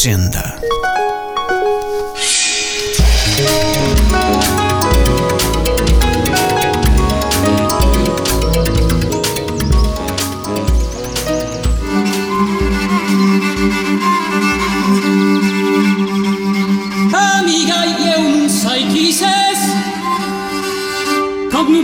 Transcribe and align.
Hisenda. 0.00 0.60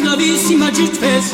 bravissima 0.02 0.70
just 0.72 0.96
fes 0.96 1.32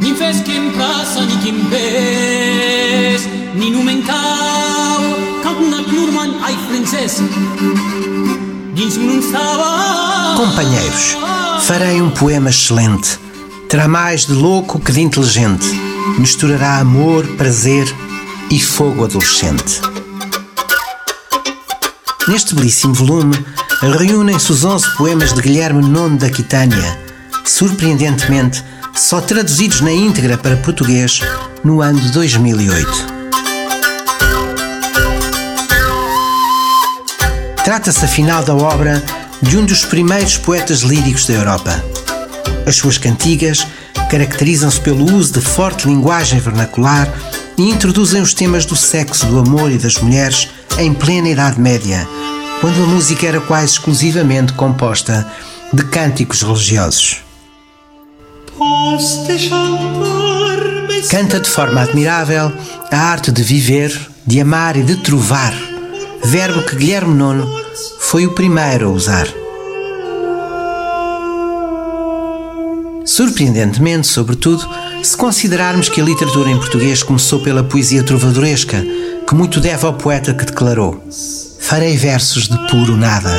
Ni 0.00 0.14
fes 0.14 0.42
quem 0.42 0.70
passa 0.72 1.24
ni 1.24 1.36
quin 1.42 1.58
pes 1.70 3.28
Ni 3.54 3.70
només 3.70 3.91
Companheiros, 10.36 11.16
farei 11.62 12.00
um 12.00 12.10
poema 12.10 12.48
excelente. 12.48 13.18
Terá 13.68 13.88
mais 13.88 14.24
de 14.24 14.32
louco 14.32 14.78
que 14.78 14.92
de 14.92 15.00
inteligente. 15.00 15.66
Misturará 16.18 16.78
amor, 16.78 17.26
prazer 17.36 17.92
e 18.52 18.60
fogo 18.60 19.04
adolescente. 19.04 19.80
Neste 22.28 22.54
belíssimo 22.54 22.94
volume, 22.94 23.34
reúnem-se 23.98 24.52
os 24.52 24.64
11 24.64 24.96
poemas 24.96 25.32
de 25.32 25.42
Guilherme 25.42 25.82
IX 25.82 26.20
da 26.20 26.28
Aquitânia, 26.28 26.98
surpreendentemente 27.44 28.62
só 28.94 29.20
traduzidos 29.20 29.80
na 29.80 29.90
íntegra 29.90 30.38
para 30.38 30.56
português 30.58 31.18
no 31.64 31.82
ano 31.82 31.98
de 31.98 32.12
2008. 32.12 33.11
Trata-se 37.64 38.04
afinal 38.04 38.42
da 38.42 38.56
obra 38.56 39.00
de 39.40 39.56
um 39.56 39.64
dos 39.64 39.84
primeiros 39.84 40.36
poetas 40.36 40.80
líricos 40.80 41.26
da 41.26 41.34
Europa. 41.34 41.84
As 42.66 42.74
suas 42.74 42.98
cantigas 42.98 43.66
caracterizam-se 44.10 44.80
pelo 44.80 45.04
uso 45.14 45.34
de 45.34 45.40
forte 45.40 45.86
linguagem 45.86 46.40
vernacular 46.40 47.08
e 47.56 47.70
introduzem 47.70 48.20
os 48.20 48.34
temas 48.34 48.66
do 48.66 48.74
sexo, 48.74 49.26
do 49.26 49.38
amor 49.38 49.70
e 49.70 49.78
das 49.78 49.96
mulheres 49.98 50.48
em 50.76 50.92
plena 50.92 51.28
Idade 51.28 51.60
Média, 51.60 52.06
quando 52.60 52.82
a 52.82 52.86
música 52.86 53.28
era 53.28 53.40
quase 53.40 53.74
exclusivamente 53.74 54.54
composta 54.54 55.24
de 55.72 55.84
cânticos 55.84 56.42
religiosos. 56.42 57.18
Canta 61.08 61.38
de 61.38 61.48
forma 61.48 61.80
admirável 61.80 62.52
a 62.90 62.96
arte 62.96 63.30
de 63.30 63.42
viver, 63.42 64.10
de 64.26 64.40
amar 64.40 64.76
e 64.76 64.82
de 64.82 64.96
trovar, 64.96 65.54
verbo 66.24 66.62
que 66.62 66.76
Guilherme 66.76 67.14
IX 67.14 67.46
foi 67.98 68.26
o 68.26 68.32
primeiro 68.32 68.88
a 68.88 68.90
usar. 68.90 69.26
Surpreendentemente, 73.04 74.06
sobretudo, 74.06 74.66
se 75.02 75.16
considerarmos 75.16 75.88
que 75.88 76.00
a 76.00 76.04
literatura 76.04 76.50
em 76.50 76.56
português 76.56 77.02
começou 77.02 77.40
pela 77.42 77.64
poesia 77.64 78.02
trovadoresca, 78.02 78.82
que 79.26 79.34
muito 79.34 79.60
deve 79.60 79.84
ao 79.84 79.94
poeta 79.94 80.32
que 80.32 80.44
declarou: 80.44 81.02
Farei 81.60 81.96
versos 81.96 82.48
de 82.48 82.56
puro 82.68 82.96
nada. 82.96 83.32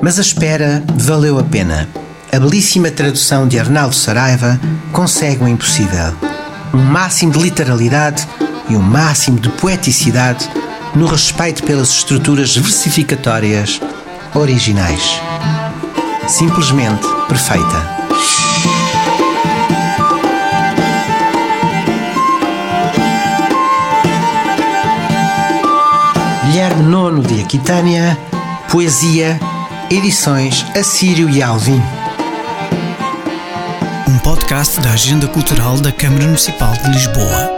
Mas 0.00 0.18
a 0.18 0.22
espera 0.22 0.84
valeu 0.96 1.38
a 1.38 1.42
pena. 1.42 2.03
A 2.34 2.40
belíssima 2.40 2.90
tradução 2.90 3.46
de 3.46 3.60
Arnaldo 3.60 3.94
Saraiva 3.94 4.60
consegue 4.90 5.44
o 5.44 5.46
impossível. 5.46 6.12
Um 6.72 6.82
máximo 6.82 7.30
de 7.30 7.38
literalidade 7.38 8.26
e 8.68 8.74
um 8.74 8.82
máximo 8.82 9.38
de 9.38 9.48
poeticidade 9.50 10.50
no 10.96 11.06
respeito 11.06 11.62
pelas 11.62 11.90
estruturas 11.90 12.56
versificatórias 12.56 13.80
originais. 14.34 15.20
Simplesmente 16.26 17.06
perfeita. 17.28 18.04
Guilherme 26.46 26.82
Nono 26.82 27.22
de 27.22 27.42
Aquitânia, 27.42 28.18
Poesia, 28.68 29.38
Edições 29.88 30.66
Assírio 30.74 31.30
e 31.30 31.40
Alvim. 31.40 31.80
Podcast 34.54 34.80
da 34.82 34.92
Agenda 34.92 35.26
Cultural 35.26 35.80
da 35.80 35.90
Câmara 35.90 36.26
Municipal 36.26 36.72
de 36.74 36.88
Lisboa. 36.90 37.50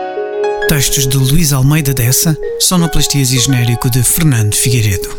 Textos 0.67 1.07
de 1.07 1.19
Luís 1.19 1.53
Almeida 1.53 1.93
Dessa, 1.93 2.34
sonoplastias 2.59 3.33
e 3.33 3.39
genérico 3.39 3.91
de 3.91 4.03
Fernando 4.03 4.55
Figueiredo. 4.55 5.11